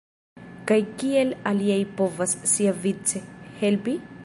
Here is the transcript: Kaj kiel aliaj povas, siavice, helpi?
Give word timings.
Kaj 0.71 0.77
kiel 1.01 1.35
aliaj 1.51 1.77
povas, 2.01 2.35
siavice, 2.55 3.25
helpi? 3.63 3.99